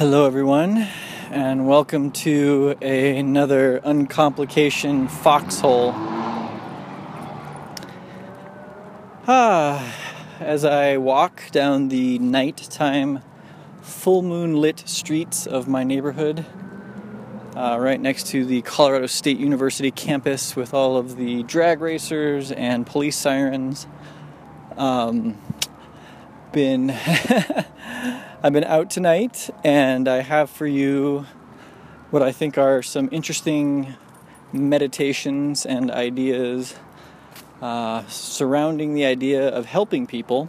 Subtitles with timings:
[0.00, 0.88] Hello, everyone,
[1.30, 5.92] and welcome to a, another uncomplication foxhole.
[9.28, 9.94] Ah,
[10.40, 13.22] as I walk down the nighttime,
[13.82, 16.46] full moon lit streets of my neighborhood,
[17.54, 22.50] uh, right next to the Colorado State University campus with all of the drag racers
[22.52, 23.86] and police sirens.
[24.78, 25.36] Um,
[26.52, 26.88] been
[28.42, 31.26] I've been out tonight and I have for you
[32.10, 33.96] what I think are some interesting
[34.50, 36.74] meditations and ideas
[37.60, 40.48] uh, surrounding the idea of helping people.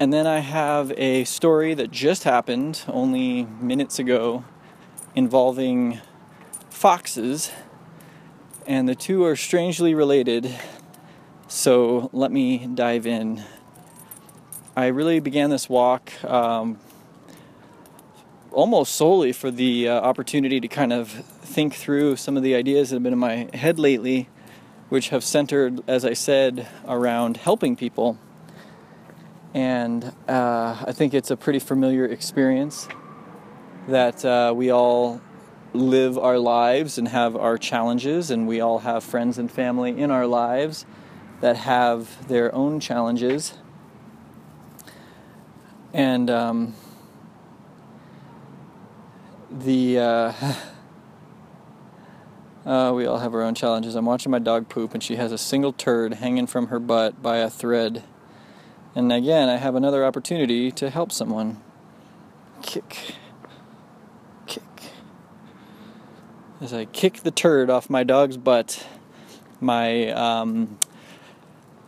[0.00, 4.42] And then I have a story that just happened only minutes ago
[5.14, 6.00] involving
[6.68, 7.52] foxes,
[8.66, 10.52] and the two are strangely related.
[11.46, 13.44] So let me dive in.
[14.78, 16.78] I really began this walk um,
[18.52, 22.90] almost solely for the uh, opportunity to kind of think through some of the ideas
[22.90, 24.28] that have been in my head lately,
[24.90, 28.18] which have centered, as I said, around helping people.
[29.54, 32.86] And uh, I think it's a pretty familiar experience
[33.88, 35.22] that uh, we all
[35.72, 40.10] live our lives and have our challenges, and we all have friends and family in
[40.10, 40.84] our lives
[41.40, 43.54] that have their own challenges.
[45.96, 46.74] And um,
[49.50, 50.32] the uh,
[52.66, 53.94] uh, we all have our own challenges.
[53.94, 57.22] I'm watching my dog poop, and she has a single turd hanging from her butt
[57.22, 58.04] by a thread.
[58.94, 61.62] And again, I have another opportunity to help someone.
[62.60, 63.14] Kick.
[64.46, 64.62] Kick.
[66.60, 68.86] As I kick the turd off my dog's butt,
[69.62, 70.78] my um,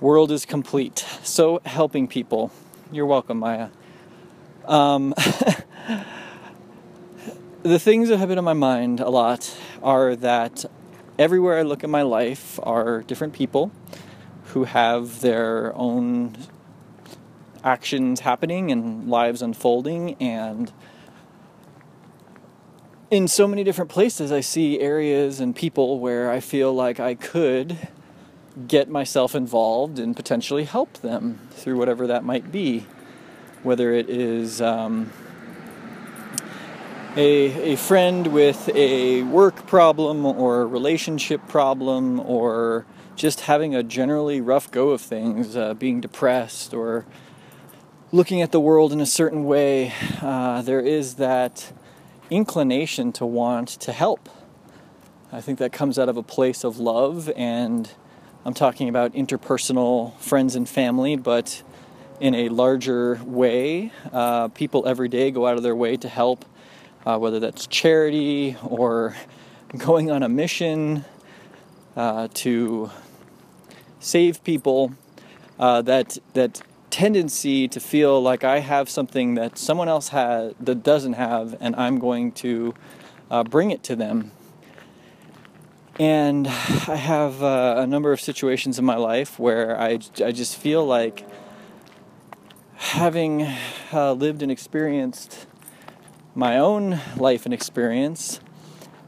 [0.00, 1.04] world is complete.
[1.22, 2.52] So, helping people.
[2.90, 3.68] You're welcome, Maya.
[4.68, 5.14] Um,
[7.62, 10.66] the things that have been on my mind a lot are that
[11.18, 13.72] everywhere I look in my life are different people
[14.48, 16.36] who have their own
[17.64, 20.70] actions happening and lives unfolding and
[23.10, 27.14] in so many different places I see areas and people where I feel like I
[27.14, 27.88] could
[28.66, 32.84] get myself involved and potentially help them through whatever that might be
[33.62, 35.10] whether it is um,
[37.16, 42.86] a, a friend with a work problem or a relationship problem or
[43.16, 47.04] just having a generally rough go of things, uh, being depressed or
[48.12, 49.92] looking at the world in a certain way,
[50.22, 51.72] uh, there is that
[52.30, 54.28] inclination to want to help.
[55.32, 57.90] I think that comes out of a place of love, and
[58.46, 61.62] I'm talking about interpersonal friends and family, but
[62.20, 63.92] in a larger way.
[64.12, 66.44] Uh, people every day go out of their way to help,
[67.06, 69.14] uh, whether that's charity or
[69.76, 71.04] going on a mission
[71.96, 72.90] uh, to
[74.00, 74.92] save people.
[75.58, 80.82] Uh, that that tendency to feel like I have something that someone else has that
[80.82, 82.74] doesn't have, and I'm going to
[83.30, 84.30] uh, bring it to them.
[85.98, 90.56] And I have uh, a number of situations in my life where I, I just
[90.56, 91.26] feel like
[92.78, 93.42] having
[93.92, 95.46] uh, lived and experienced
[96.34, 98.40] my own life and experience,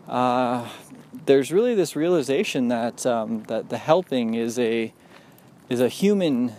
[0.09, 0.69] uh,
[1.27, 4.93] there's really this realization that um, that the helping is a
[5.69, 6.53] is a human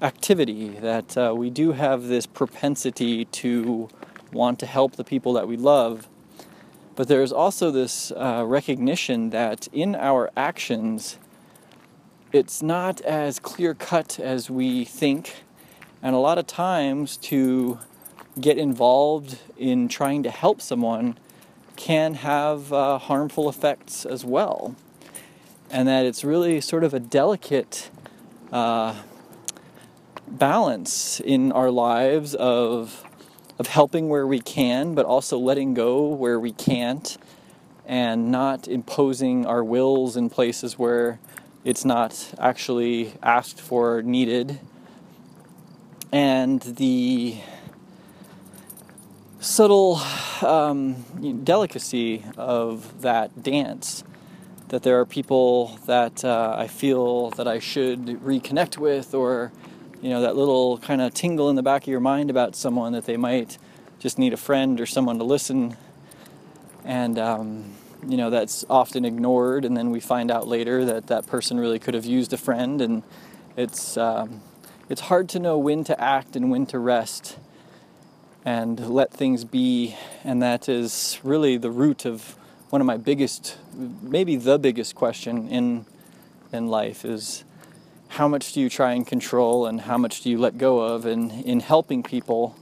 [0.00, 0.68] activity.
[0.68, 3.88] That uh, we do have this propensity to
[4.32, 6.08] want to help the people that we love,
[6.94, 11.18] but there's also this uh, recognition that in our actions,
[12.32, 15.42] it's not as clear cut as we think
[16.02, 17.78] and a lot of times, to
[18.40, 21.18] get involved in trying to help someone
[21.76, 24.74] can have uh, harmful effects as well.
[25.70, 27.90] And that it's really sort of a delicate
[28.52, 28.94] uh,
[30.26, 33.04] balance in our lives of,
[33.58, 37.16] of helping where we can, but also letting go where we can't,
[37.86, 41.18] and not imposing our wills in places where
[41.64, 44.60] it's not actually asked for, needed
[46.12, 47.38] and the
[49.40, 50.00] subtle
[50.42, 50.94] um,
[51.44, 54.04] delicacy of that dance.
[54.68, 59.50] That there are people that uh, I feel that I should reconnect with, or
[60.00, 62.92] you know, that little kind of tingle in the back of your mind about someone
[62.92, 63.58] that they might
[63.98, 65.76] just need a friend or someone to listen.
[66.84, 67.72] And um,
[68.06, 71.78] you know, that's often ignored, and then we find out later that that person really
[71.78, 73.02] could have used a friend, and
[73.56, 74.40] it's um,
[74.90, 77.38] it's hard to know when to act and when to rest.
[78.44, 79.96] and let things be.
[80.24, 82.36] And that is really the root of
[82.70, 85.84] one of my biggest, maybe the biggest question in
[86.52, 87.44] in life is
[88.08, 91.06] how much do you try and control and how much do you let go of
[91.06, 92.56] and in helping people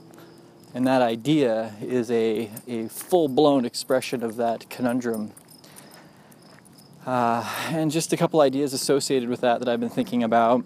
[0.75, 5.31] and that idea is a, a full-blown expression of that conundrum
[7.07, 10.63] uh, and just a couple ideas associated with that that i've been thinking about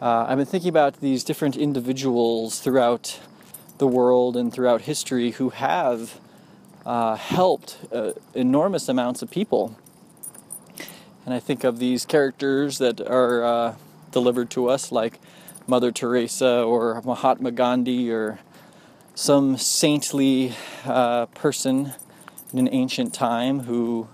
[0.00, 3.20] uh, i've been thinking about these different individuals throughout
[3.78, 6.20] the world and throughout history who have
[6.86, 9.76] uh, helped uh, enormous amounts of people
[11.30, 13.74] and I think of these characters that are uh,
[14.10, 15.20] delivered to us, like
[15.66, 18.40] Mother Teresa or Mahatma Gandhi or
[19.14, 20.54] some saintly
[20.84, 21.92] uh, person
[22.52, 24.08] in an ancient time who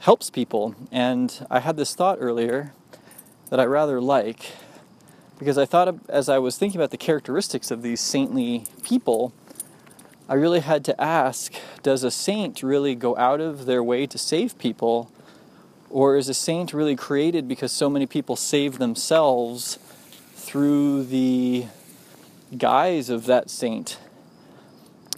[0.00, 0.74] helps people.
[0.90, 2.72] And I had this thought earlier
[3.50, 4.52] that I rather like
[5.38, 9.32] because I thought as I was thinking about the characteristics of these saintly people,
[10.28, 14.18] I really had to ask does a saint really go out of their way to
[14.18, 15.10] save people?
[15.90, 19.78] Or is a saint really created because so many people save themselves
[20.34, 21.66] through the
[22.56, 23.98] guise of that saint?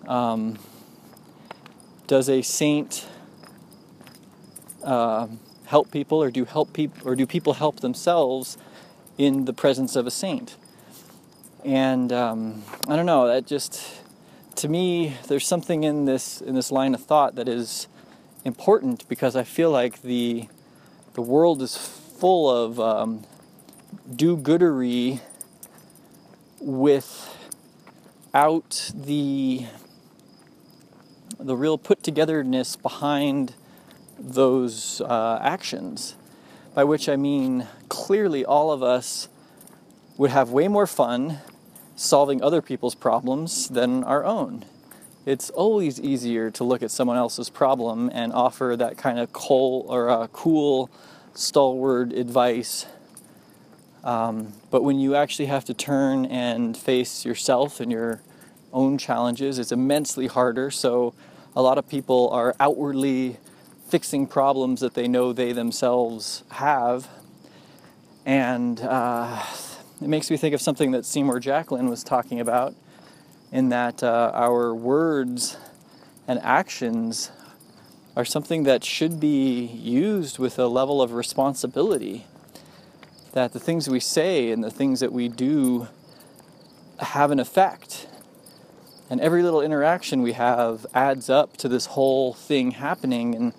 [0.06, 0.58] Um,
[2.06, 3.06] does a saint
[4.84, 5.28] uh,
[5.66, 8.58] help people, or do help people, or do people help themselves
[9.18, 10.56] in the presence of a saint?
[11.64, 13.26] And um, I don't know.
[13.26, 14.02] That just
[14.56, 17.88] to me, there's something in this in this line of thought that is
[18.44, 20.48] important because I feel like the
[21.14, 23.24] the world is full of um,
[24.14, 25.20] do-goodery
[26.60, 27.32] without
[28.94, 29.66] the
[31.38, 33.54] the real put togetherness behind
[34.18, 36.14] those uh, actions.
[36.76, 39.30] By which I mean, clearly, all of us
[40.18, 41.38] would have way more fun
[41.94, 44.62] solving other people's problems than our own.
[45.24, 49.86] It's always easier to look at someone else's problem and offer that kind of cool
[49.88, 50.90] or uh, cool
[51.32, 52.84] stalwart advice.
[54.04, 58.20] Um, but when you actually have to turn and face yourself and your
[58.74, 60.70] own challenges, it's immensely harder.
[60.70, 61.14] So
[61.56, 63.38] a lot of people are outwardly
[63.88, 67.08] fixing problems that they know they themselves have.
[68.24, 69.42] And uh,
[70.00, 72.74] it makes me think of something that Seymour Jacklin was talking about,
[73.52, 75.56] in that uh, our words
[76.26, 77.30] and actions
[78.16, 82.26] are something that should be used with a level of responsibility.
[83.32, 85.88] That the things we say and the things that we do
[86.98, 88.08] have an effect.
[89.08, 93.34] And every little interaction we have adds up to this whole thing happening.
[93.34, 93.52] And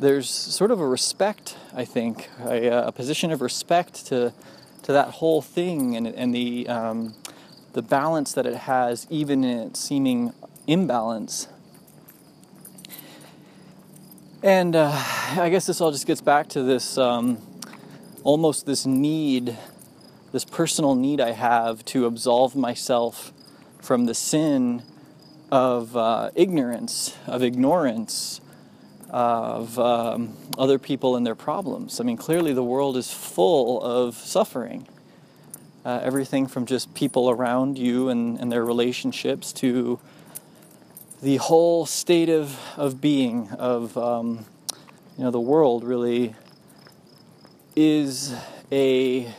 [0.00, 4.32] there's sort of a respect, I think, a, a position of respect to,
[4.82, 7.14] to that whole thing and, and the, um,
[7.74, 10.32] the balance that it has, even in its seeming
[10.66, 11.48] imbalance.
[14.42, 17.36] And uh, I guess this all just gets back to this um,
[18.24, 19.54] almost this need,
[20.32, 23.34] this personal need I have to absolve myself
[23.82, 24.82] from the sin
[25.52, 28.40] of uh, ignorance, of ignorance,
[29.10, 32.00] of um, other people and their problems.
[32.00, 34.86] I mean, clearly the world is full of suffering.
[35.84, 39.98] Uh, everything from just people around you and, and their relationships to
[41.22, 44.44] the whole state of, of being of um,
[45.18, 46.34] you know the world really
[47.76, 48.34] is
[48.72, 49.32] a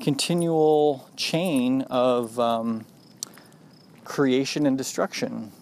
[0.00, 2.86] continual chain of um,
[4.04, 5.52] creation and destruction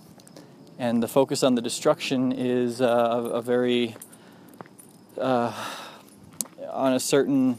[0.78, 3.96] and the focus on the destruction is uh, a, very
[5.18, 5.52] uh,
[6.70, 7.58] on a certain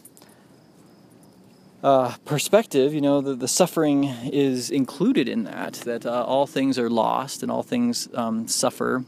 [1.84, 6.80] uh, perspective, you know, the, the suffering is included in that, that uh, all things
[6.80, 9.06] are lost and all things um, suffer.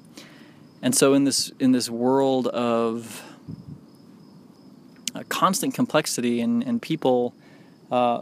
[0.81, 3.23] And so in this, in this world of
[5.15, 7.33] uh, constant complexity and, and people
[7.91, 8.21] uh,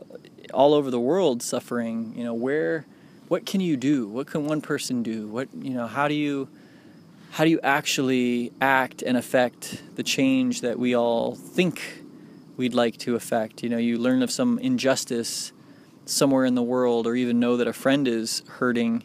[0.53, 2.86] all over the world suffering, you know, where,
[3.27, 4.07] what can you do?
[4.07, 5.27] What can one person do?
[5.27, 6.50] What, you know, how do you,
[7.31, 12.03] how do you actually act and affect the change that we all think
[12.57, 13.63] we'd like to affect.
[13.63, 15.53] You know, you learn of some injustice
[16.05, 19.03] somewhere in the world, or even know that a friend is hurting,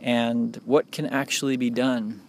[0.00, 2.20] and what can actually be done.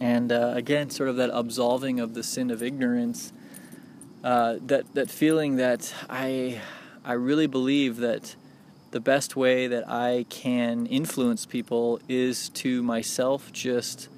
[0.00, 3.32] And uh, again, sort of that absolving of the sin of ignorance,
[4.22, 6.60] uh, that that feeling that I
[7.04, 8.36] I really believe that
[8.94, 14.08] the best way that I can influence people is to myself just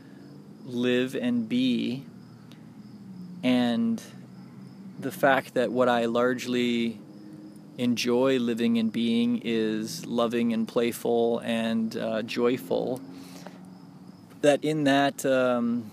[0.66, 2.04] live and be.
[3.42, 4.02] And
[5.00, 7.00] the fact that what I largely
[7.78, 13.00] enjoy living and being is loving and playful and uh, joyful,
[14.42, 15.90] that in that um,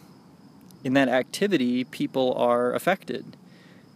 [0.83, 3.37] in that activity people are affected,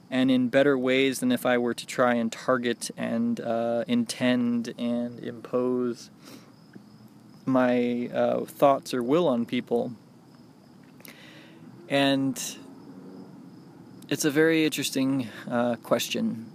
[0.09, 4.73] and in better ways than if I were to try and target and uh, intend
[4.77, 6.09] and impose
[7.45, 9.93] my uh, thoughts or will on people.
[11.89, 12.41] And
[14.09, 16.51] it's a very interesting uh, question.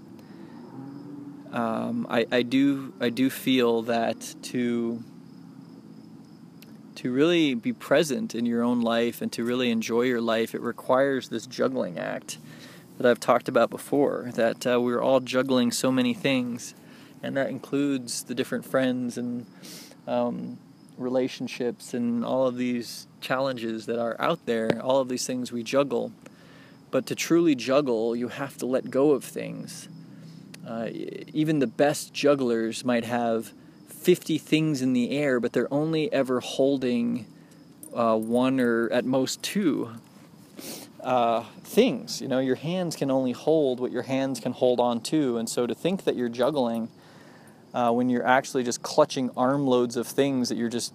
[1.53, 5.03] Um, I, I do I do feel that to
[6.95, 10.61] to really be present in your own life and to really enjoy your life, it
[10.61, 12.39] requires this juggling act
[13.03, 14.31] that I've talked about before.
[14.35, 16.75] That uh, we're all juggling so many things,
[17.23, 19.47] and that includes the different friends and
[20.07, 20.59] um,
[20.97, 24.81] relationships and all of these challenges that are out there.
[24.81, 26.13] All of these things we juggle.
[26.91, 29.89] But to truly juggle, you have to let go of things.
[30.67, 33.53] Uh, even the best jugglers might have
[33.89, 37.27] 50 things in the air, but they're only ever holding
[37.95, 39.91] uh, one or at most two
[41.03, 42.21] uh, things.
[42.21, 45.39] You know, your hands can only hold what your hands can hold on to.
[45.39, 46.89] And so to think that you're juggling
[47.75, 50.93] uh, when you're actually just clutching armloads of things that you're just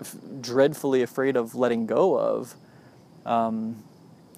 [0.00, 2.54] f- dreadfully afraid of letting go of.
[3.26, 3.82] Um,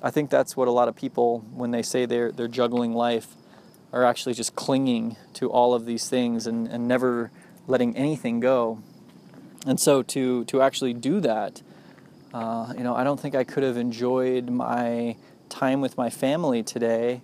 [0.03, 3.35] I think that's what a lot of people, when they say they're, they're juggling life,
[3.93, 7.31] are actually just clinging to all of these things and, and never
[7.67, 8.83] letting anything go.
[9.67, 11.63] And so to, to actually do that,
[12.37, 15.17] uh, you know, I don't think I could have enjoyed my
[15.49, 17.23] time with my family today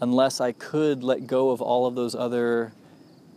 [0.00, 2.72] unless I could let go of all of those other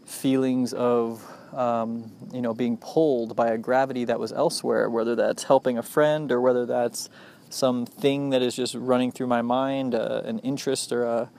[0.06, 1.22] feelings of
[1.53, 5.84] um, you know being pulled by a gravity that was elsewhere whether that's helping a
[5.84, 7.10] friend or whether that's
[7.50, 11.30] some thing that is just running through my mind uh, an interest or a,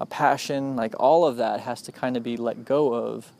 [0.00, 3.32] a passion like all of that has to kind of be let go of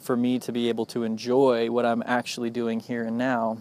[0.00, 3.58] for me to be able to enjoy what i'm actually doing here and now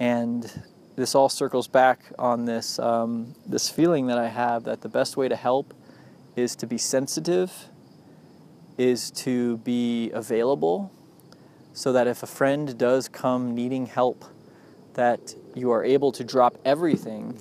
[0.00, 0.64] and
[0.96, 5.16] this all circles back on this um, this feeling that i have that the best
[5.16, 5.72] way to help
[6.34, 7.68] is to be sensitive
[8.76, 10.90] is to be available
[11.72, 14.24] so that if a friend does come needing help,
[14.94, 17.40] that you are able to drop everything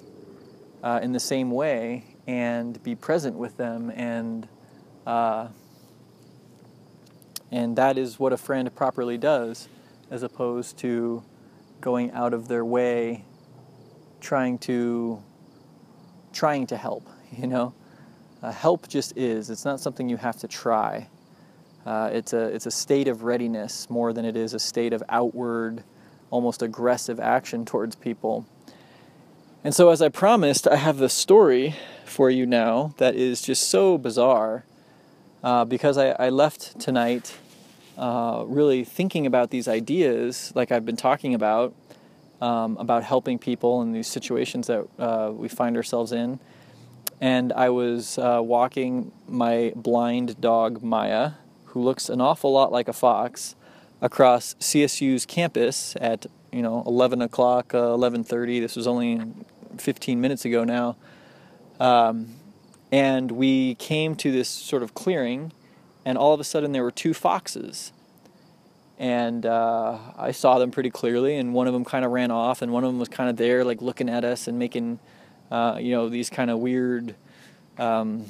[0.84, 3.92] uh, in the same way and be present with them.
[3.96, 4.48] And
[5.08, 5.48] uh,
[7.52, 9.68] and that is what a friend properly does
[10.12, 11.24] as opposed to
[11.82, 13.24] going out of their way
[14.22, 15.22] trying to
[16.34, 17.08] trying to help
[17.38, 17.74] you know
[18.42, 21.08] uh, help just is it's not something you have to try
[21.86, 25.02] uh, it's, a, it's a state of readiness more than it is a state of
[25.10, 25.84] outward,
[26.30, 28.46] almost aggressive action towards people.
[29.64, 33.70] And so, as I promised, I have the story for you now that is just
[33.70, 34.66] so bizarre
[35.44, 37.38] uh, because I, I, left tonight
[38.00, 41.76] uh, really thinking about these ideas, like I've been talking about,
[42.42, 46.40] um, about helping people in these situations that uh, we find ourselves in.
[47.20, 51.32] And I was uh, walking my blind dog, Maya,
[51.66, 53.56] who looks an awful lot like a fox,
[54.02, 58.62] across CSU's campus at you know 11 o'clock, uh, 11:30.
[58.62, 59.22] This was only
[59.78, 60.96] 15 minutes ago now,
[61.82, 62.36] um,
[62.92, 65.52] and we came to this sort of clearing,
[66.06, 67.92] and all of a sudden there were two foxes.
[68.98, 72.62] And uh, I saw them pretty clearly, and one of them kind of ran off,
[72.62, 75.00] and one of them was kind of there, like looking at us and making,
[75.52, 77.16] uh, you know, these kind of weird,
[77.78, 78.26] um,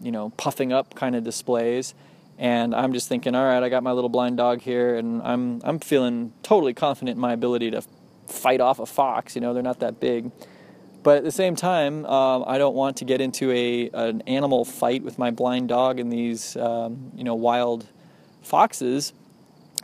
[0.00, 1.94] you know, puffing up kind of displays
[2.40, 5.60] and I'm just thinking, all right, I got my little blind dog here, and I'm
[5.62, 7.82] I'm feeling totally confident in my ability to
[8.26, 9.34] fight off a fox.
[9.34, 10.32] You know, they're not that big,
[11.02, 14.64] but at the same time, um, I don't want to get into a an animal
[14.64, 17.86] fight with my blind dog and these um, you know wild
[18.42, 19.12] foxes.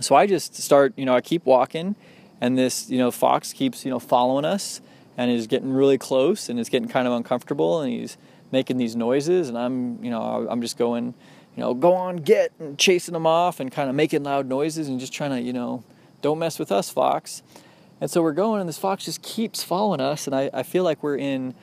[0.00, 1.96] So I just start, you know, I keep walking,
[2.40, 4.80] and this you know fox keeps you know following us,
[5.16, 8.16] and is getting really close, and is getting kind of uncomfortable, and he's
[8.52, 11.14] making these noises, and I'm you know I'm just going
[11.56, 14.88] you know, go on, get, and chasing them off and kind of making loud noises
[14.88, 15.82] and just trying to, you know,
[16.20, 17.42] don't mess with us, fox.
[18.00, 20.84] And so we're going, and this fox just keeps following us, and I, I feel
[20.84, 21.54] like we're in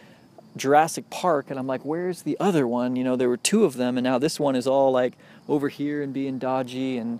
[0.57, 2.95] Jurassic Park, and I'm like, where's the other one?
[2.95, 5.13] You know, there were two of them, and now this one is all like
[5.47, 7.19] over here and being dodgy, and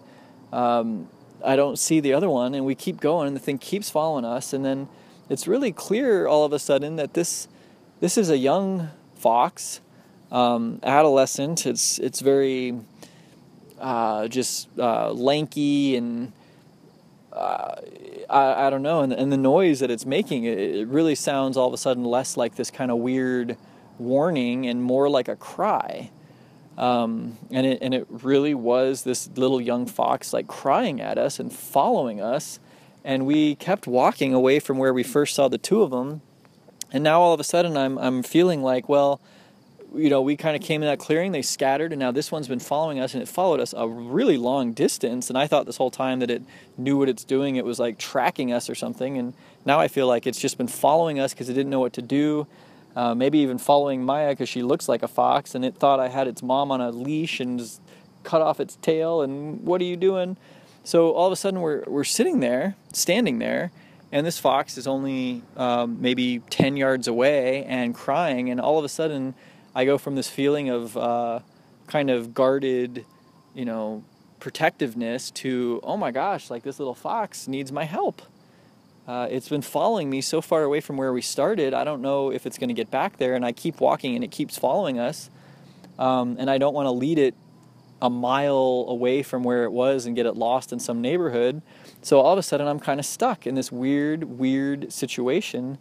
[0.52, 1.10] um,
[1.46, 4.26] I don't see the other one, and we keep going, and the thing keeps following
[4.26, 4.88] us, and then
[5.30, 7.48] it's really clear all of a sudden that this
[8.00, 9.80] this is a young fox
[10.32, 11.66] um, adolescent.
[11.66, 12.80] It's it's very
[13.80, 16.34] uh, just uh, lanky and
[17.34, 17.76] uh,
[18.30, 21.58] I, I don't know, and, and the noise that it's making, it, it really sounds
[21.58, 23.58] all of a sudden less like this kind of weird
[23.98, 26.12] warning and more like a cry.
[26.78, 31.40] Um, and it and it really was this little young fox like crying at us
[31.40, 32.60] and following us,
[33.04, 36.22] and we kept walking away from where we first saw the two of them,
[36.92, 39.22] and now all of a sudden I'm I'm feeling like well,
[39.96, 42.48] you know we kind of came in that clearing, they scattered, and now this one's
[42.48, 45.78] been following us and it followed us a really long distance, and I thought this
[45.78, 46.44] whole time that it
[46.78, 49.34] knew what it's doing, it was like tracking us or something, and
[49.66, 52.02] now I feel like it's just been following us because it didn't know what to
[52.02, 52.48] do
[52.96, 56.10] uh, maybe even following Maya because she looks like a fox, and it thought I
[56.10, 57.82] had its mom on a leash and just
[58.24, 59.22] cut off its tail.
[59.22, 60.38] And what are you doing?
[60.84, 63.72] So all of a sudden, we're we're sitting there, standing there,
[64.12, 68.50] and this fox is only um, maybe ten yards away and crying.
[68.50, 69.34] And all of a sudden,
[69.76, 71.40] I go from this feeling of uh,
[71.88, 73.06] kind of guarded,
[73.54, 74.04] you know,
[74.40, 78.22] protectiveness to oh my gosh, like this little fox needs my help.
[79.08, 81.74] Uh, it's been following me so far away from where we started.
[81.74, 84.24] I don't know if it's going to get back there, and I keep walking, and
[84.24, 85.30] it keeps following us.
[86.00, 87.36] Um, and I don't want to lead it
[88.02, 91.62] a mile away from where it was and get it lost in some neighborhood.
[92.02, 95.78] So all of a sudden, I'm kind of stuck in this weird, weird situation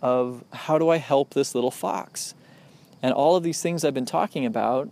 [0.00, 2.34] of how do I help this little fox?
[3.02, 4.90] And all of these things I've been talking about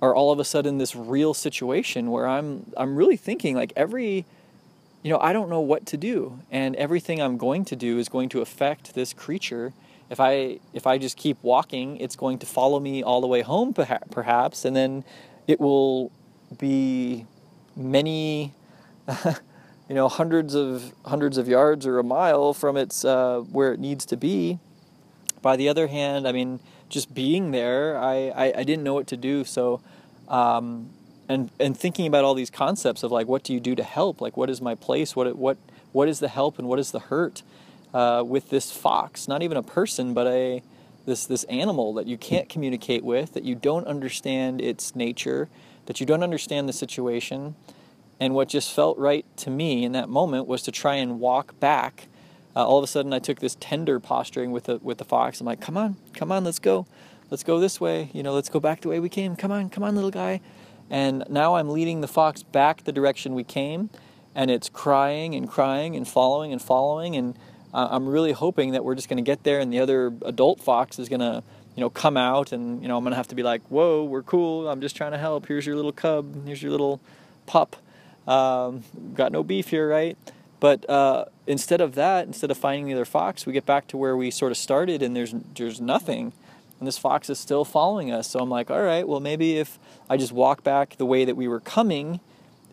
[0.00, 4.26] are all of a sudden this real situation where I'm I'm really thinking like every
[5.02, 8.08] you know, I don't know what to do, and everything I'm going to do is
[8.08, 9.72] going to affect this creature.
[10.08, 13.42] If I if I just keep walking, it's going to follow me all the way
[13.42, 15.04] home, perhaps, and then
[15.48, 16.12] it will
[16.56, 17.26] be
[17.74, 18.54] many,
[19.88, 23.80] you know, hundreds of hundreds of yards or a mile from its uh, where it
[23.80, 24.60] needs to be.
[25.40, 26.60] By the other hand, I mean,
[26.92, 29.80] just being there, I I, I didn't know what to do, so.
[30.28, 30.90] Um,
[31.28, 34.20] and and thinking about all these concepts of like what do you do to help?
[34.20, 35.16] Like what is my place?
[35.16, 35.56] What what
[35.92, 37.42] what is the help and what is the hurt
[37.94, 39.28] uh, with this fox?
[39.28, 40.62] Not even a person but a
[41.06, 45.48] this this animal that you can't communicate with that you don't understand its nature
[45.86, 47.54] that you don't understand the situation.
[48.20, 51.58] And what just felt right to me in that moment was to try and walk
[51.58, 52.06] back
[52.54, 55.40] uh, all of a sudden i took this tender posturing with the with the fox
[55.40, 56.86] i'm like come on come on let's go
[57.30, 59.68] let's go this way you know let's go back the way we came come on
[59.70, 60.40] come on little guy
[60.92, 63.88] and now I'm leading the fox back the direction we came,
[64.34, 67.16] and it's crying and crying and following and following.
[67.16, 67.34] And
[67.72, 70.60] uh, I'm really hoping that we're just going to get there, and the other adult
[70.60, 71.42] fox is going to,
[71.74, 74.04] you know, come out, and you know, I'm going to have to be like, "Whoa,
[74.04, 74.68] we're cool.
[74.68, 75.46] I'm just trying to help.
[75.46, 76.46] Here's your little cub.
[76.46, 77.00] Here's your little
[77.46, 77.76] pup.
[78.28, 78.84] Um,
[79.14, 80.18] got no beef here, right?"
[80.62, 83.96] But uh, instead of that, instead of finding the other fox, we get back to
[83.96, 86.32] where we sort of started, and there's there's nothing
[86.82, 88.28] and this fox is still following us.
[88.28, 89.78] So I'm like, all right, well, maybe if
[90.10, 92.18] I just walk back the way that we were coming,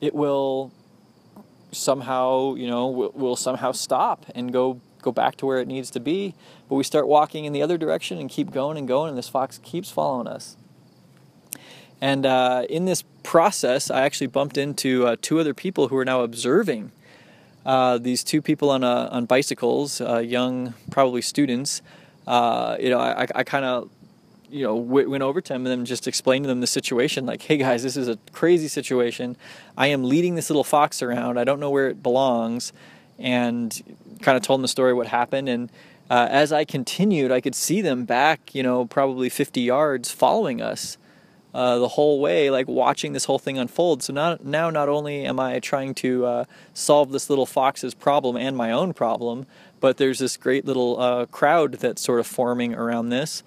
[0.01, 0.71] it will
[1.71, 5.91] somehow, you know, will, will somehow stop and go go back to where it needs
[5.91, 6.33] to be.
[6.67, 9.29] But we start walking in the other direction and keep going and going, and this
[9.29, 10.57] fox keeps following us.
[12.01, 16.05] And uh, in this process, I actually bumped into uh, two other people who are
[16.05, 16.93] now observing.
[17.65, 21.81] Uh, these two people on uh, on bicycles, uh, young, probably students.
[22.25, 23.89] Uh, you know, I, I kind of
[24.49, 27.57] you know went over to them and just explained to them the situation like hey
[27.57, 29.37] guys this is a crazy situation.
[29.77, 31.37] I am leading this little fox around.
[31.37, 32.73] I don't know where it belongs
[33.19, 35.49] and kind of told them the story what happened.
[35.49, 35.69] And
[36.11, 40.97] as i continued i could see them back you know probably 50 yards following us
[41.53, 45.25] uh, the whole way like watching this whole thing unfold so now, now not only
[45.25, 49.45] am i trying to uh, solve this little fox's problem and my own problem
[49.79, 53.43] but there's this great little uh, crowd that's sort of forming around this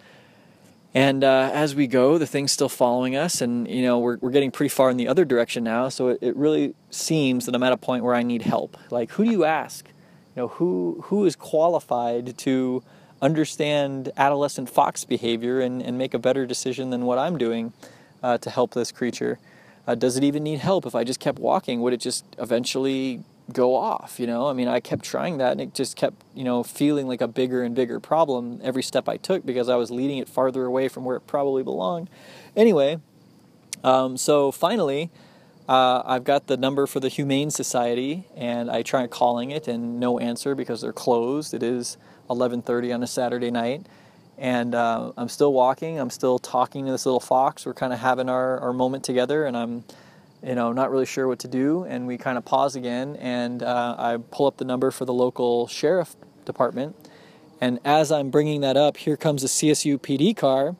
[0.94, 4.30] and uh, as we go, the thing's still following us, and you know we're we're
[4.30, 5.88] getting pretty far in the other direction now.
[5.88, 8.76] So it, it really seems that I'm at a point where I need help.
[8.90, 9.86] Like, who do you ask?
[10.36, 12.82] You know, who who is qualified to
[13.22, 17.72] understand adolescent fox behavior and, and make a better decision than what I'm doing
[18.22, 19.38] uh, to help this creature?
[19.86, 20.84] Uh, does it even need help?
[20.84, 24.68] If I just kept walking, would it just eventually go off you know i mean
[24.68, 27.74] i kept trying that and it just kept you know feeling like a bigger and
[27.74, 31.16] bigger problem every step i took because i was leading it farther away from where
[31.16, 32.08] it probably belonged
[32.56, 32.98] anyway
[33.82, 35.10] um, so finally
[35.68, 39.98] uh, i've got the number for the humane society and i try calling it and
[39.98, 41.96] no answer because they're closed it is
[42.34, 43.86] 11.30 on a saturday night.
[44.38, 47.66] And uh, i'm still walking i'm still talking to this little fox.
[47.66, 49.84] We're kind of having our, our moment together and i'm
[50.42, 53.62] you know, not really sure what to do, and we kind of pause again, and
[53.62, 56.96] uh, I pull up the number for the local sheriff department,
[57.60, 60.74] and as I'm bringing that up, here comes a CSU PD car,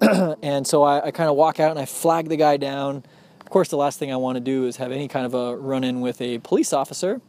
[0.42, 3.04] and so I, I kind of walk out and I flag the guy down.
[3.40, 5.56] Of course, the last thing I want to do is have any kind of a
[5.56, 7.20] run-in with a police officer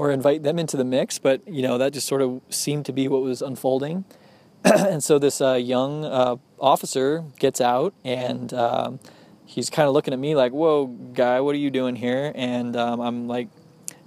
[0.00, 2.92] or invite them into the mix, but you know that just sort of seemed to
[2.92, 4.06] be what was unfolding.
[4.64, 8.98] and so this uh, young uh, officer gets out and um,
[9.44, 12.76] he's kind of looking at me like, "Whoa, guy, what are you doing here?" And
[12.76, 13.48] um, I'm like,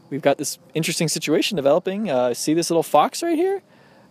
[0.10, 2.10] "We've got this interesting situation developing.
[2.10, 3.62] Uh, see this little fox right here?"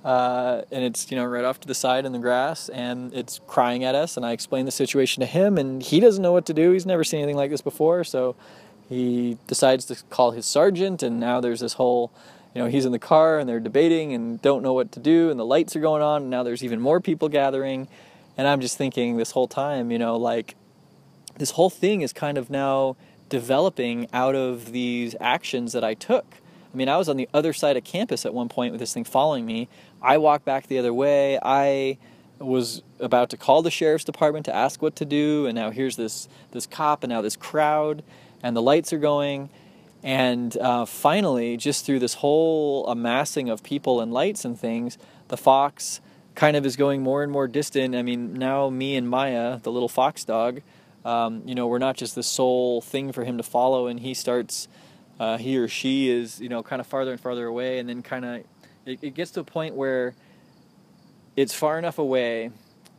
[0.05, 3.41] Uh, and it's you know right off to the side in the grass, and it's
[3.49, 4.17] crying at us.
[4.17, 6.71] And I explain the situation to him, and he doesn't know what to do.
[6.71, 8.37] He's never seen anything like this before, so
[8.89, 11.03] he decides to call his sergeant.
[11.03, 12.13] And now there's this whole
[12.55, 15.31] you know he's in the car and they're debating and don't know what to do
[15.31, 17.89] and the lights are going on and now there's even more people gathering
[18.37, 20.55] and i'm just thinking this whole time you know like
[21.39, 22.97] this whole thing is kind of now
[23.29, 26.27] developing out of these actions that I took.
[26.73, 28.93] I mean, I was on the other side of campus at one point with this
[28.93, 29.69] thing following me.
[30.03, 31.39] I walked back the other way.
[31.43, 31.97] I
[32.39, 35.97] was about to call the sheriff's department to ask what to do, and now here's
[35.97, 38.03] this this cop, and now this crowd,
[38.43, 39.49] and the lights are going,
[40.03, 45.37] and uh, finally, just through this whole amassing of people and lights and things, the
[45.37, 46.01] fox
[46.35, 47.95] kind of is going more and more distant.
[47.95, 50.61] I mean, now me and Maya, the little fox dog,
[51.05, 54.15] um, you know, we're not just the sole thing for him to follow, and he
[54.15, 54.69] starts,
[55.21, 58.03] uh, he or she is, you know, kind of farther and farther away, and then
[58.03, 58.45] kind of,
[58.87, 60.15] it, it gets to a point where
[61.37, 62.51] it's far enough away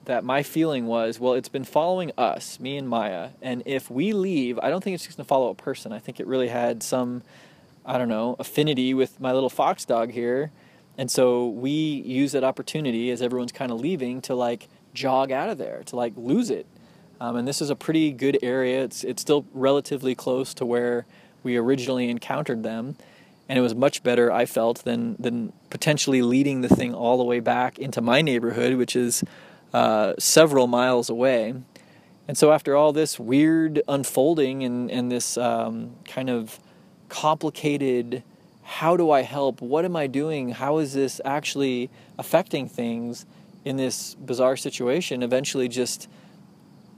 [0.05, 4.13] that my feeling was, well, it's been following us, me and Maya, and if we
[4.13, 5.93] leave, I don't think it's just to follow a person.
[5.93, 7.21] I think it really had some,
[7.85, 10.51] I don't know, affinity with my little fox dog here.
[10.97, 15.49] And so we use that opportunity as everyone's kind of leaving to like jog out
[15.49, 16.67] of there, to like lose it.
[17.19, 18.83] Um, and this is a pretty good area.
[18.83, 21.05] It's it's still relatively close to where
[21.41, 22.95] we originally encountered them,
[23.47, 27.23] and it was much better I felt than than potentially leading the thing all the
[27.23, 29.23] way back into my neighborhood, which is
[29.73, 31.55] uh, several miles away.
[32.27, 36.59] And so after all this weird unfolding and and this um, kind of
[37.09, 38.23] complicated
[38.65, 39.61] how do I help?
[39.61, 40.51] What am I doing?
[40.51, 43.25] How is this actually affecting things
[43.65, 45.21] in this bizarre situation?
[45.21, 46.07] Eventually, just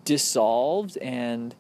[0.06, 1.56] dissolved and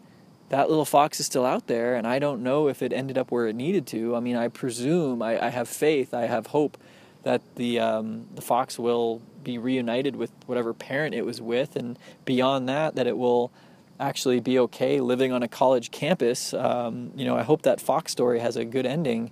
[0.49, 3.32] that little fox is still out there and i don't know if it ended up
[3.32, 6.78] where it needed to i mean i presume i, I have faith i have hope
[7.23, 11.97] that the um, the fox will be reunited with whatever parent it was with and
[12.25, 13.51] beyond that that it will
[13.99, 18.12] actually be okay living on a college campus um, you know i hope that fox
[18.12, 19.31] story has a good ending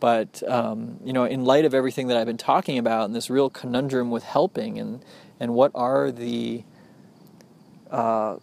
[0.00, 3.30] but um, you know in light of everything that i've been talking about and this
[3.30, 5.04] real conundrum with helping and
[5.38, 6.64] and what are the
[7.90, 8.36] uh,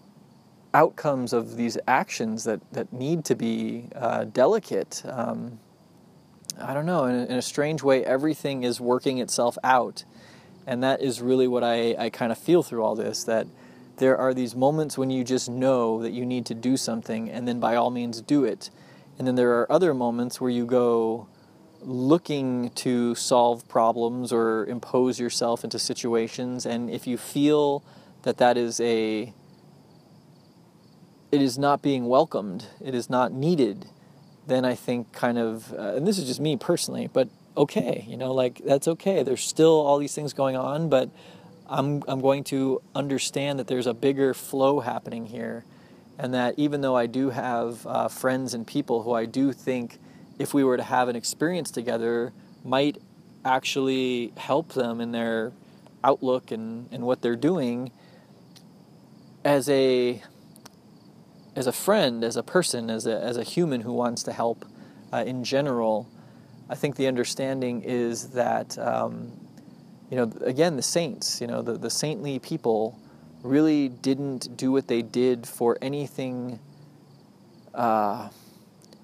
[0.74, 5.04] outcomes of these actions that, that need to be uh, delicate.
[5.06, 5.60] Um,
[6.60, 10.04] I don't know, in in a, strange way, everything is working itself out.
[10.66, 13.48] And that is really what I, I kind of feel through all this that
[13.98, 17.48] there are these moments when you just know that you need to do something, and
[17.48, 18.70] then by all means do it.
[19.18, 21.28] And then there are other moments where you go
[21.82, 27.84] looking to solve problems or impose yourself into situations, and if you feel
[28.24, 29.34] that that is a
[31.32, 33.88] it is not being welcomed, it is not needed,
[34.46, 38.18] then I think kind of, uh, and this is just me personally, but okay, you
[38.18, 39.24] know, like that's okay.
[39.24, 41.10] There's still all these things going on, but
[41.68, 45.66] I'm I'm going to understand that there's a bigger flow happening here,
[46.18, 50.00] and that even though I do have uh, friends and people who I do think,
[50.40, 52.98] if we were to have an experience together, might
[53.46, 55.52] actually help them in their
[56.04, 57.92] outlook and, and what they're doing
[59.44, 60.22] as a
[61.56, 64.66] as a friend, as a person, as a as a human who wants to help
[65.12, 66.10] uh, in general,
[66.70, 69.32] I think the understanding is that um,
[70.10, 73.00] you know again the saints, you know the the saintly people
[73.42, 76.60] really didn't do what they did for anything.
[77.74, 78.30] Uh,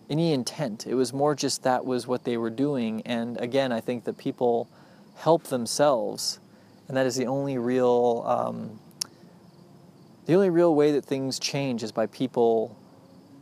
[0.10, 0.88] any intent.
[0.88, 3.02] It was more just that was what they were doing.
[3.06, 4.68] And again, I think that people
[5.16, 6.40] help themselves,
[6.88, 8.80] and that is the only real um,
[10.26, 12.78] the only real way that things change is by people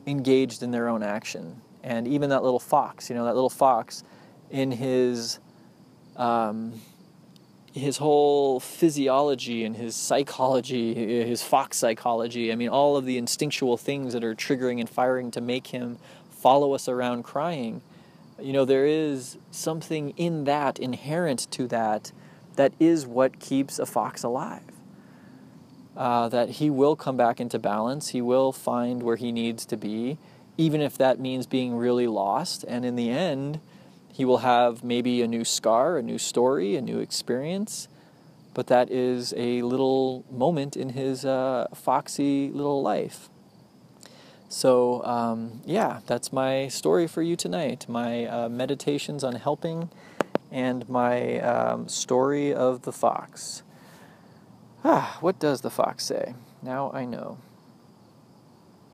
[0.05, 1.61] engaged in their own action.
[1.87, 4.03] And even that little fox, you know, that little fox
[4.51, 5.39] in his
[6.17, 6.81] um,
[7.71, 13.77] his whole physiology and his psychology, his fox psychology, I mean, all of the instinctual
[13.77, 15.97] things that are triggering and firing to make him
[16.29, 17.81] follow us around crying,
[18.41, 22.11] you know, there is something in that, inherent to that,
[22.55, 24.63] that is what keeps a fox alive
[25.95, 28.09] uh, that he will come back into balance.
[28.09, 30.17] He will find where he needs to be,
[30.57, 32.65] even if that means being really lost.
[32.67, 33.59] And in the end,
[34.11, 37.87] he will have maybe a new scar, a new story, a new experience.
[38.53, 43.29] But that is a little moment in his uh, foxy little life.
[44.49, 47.85] So, um, yeah, that's my story for you tonight.
[47.87, 49.89] My uh, meditations on helping
[50.51, 53.61] and my um, story of the fox.
[54.83, 56.33] Ah, what does the fox say?
[56.63, 57.37] Now I know.